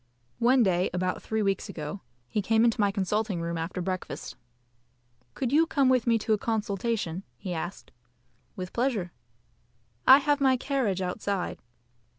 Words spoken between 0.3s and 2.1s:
One day about three weeks ago